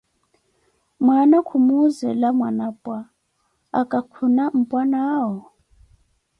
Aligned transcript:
Mwaana 1.03 1.37
ku 1.47 1.55
muuzela 1.65 2.27
Mwanapwa: 2.37 2.97
Aka 3.79 3.99
khuna 4.11 4.43
mpwanaawo? 4.59 5.39